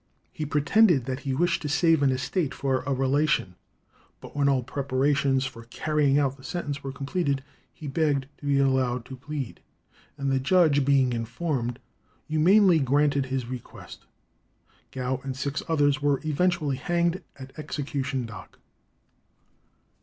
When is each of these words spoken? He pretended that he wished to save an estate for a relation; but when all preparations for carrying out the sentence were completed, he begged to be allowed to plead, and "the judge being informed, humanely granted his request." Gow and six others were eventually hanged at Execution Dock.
He 0.33 0.47
pretended 0.47 1.05
that 1.05 1.19
he 1.19 1.35
wished 1.35 1.61
to 1.61 1.69
save 1.69 2.01
an 2.01 2.09
estate 2.11 2.55
for 2.55 2.81
a 2.87 2.91
relation; 2.91 3.53
but 4.19 4.35
when 4.35 4.49
all 4.49 4.63
preparations 4.63 5.45
for 5.45 5.65
carrying 5.65 6.17
out 6.17 6.37
the 6.37 6.43
sentence 6.43 6.81
were 6.83 6.91
completed, 6.91 7.43
he 7.71 7.85
begged 7.87 8.25
to 8.39 8.47
be 8.47 8.57
allowed 8.57 9.05
to 9.05 9.15
plead, 9.15 9.59
and 10.17 10.31
"the 10.31 10.39
judge 10.39 10.83
being 10.83 11.13
informed, 11.13 11.77
humanely 12.27 12.79
granted 12.79 13.27
his 13.27 13.45
request." 13.45 14.07
Gow 14.89 15.21
and 15.23 15.37
six 15.37 15.61
others 15.67 16.01
were 16.01 16.19
eventually 16.25 16.77
hanged 16.77 17.21
at 17.35 17.53
Execution 17.59 18.25
Dock. 18.25 18.57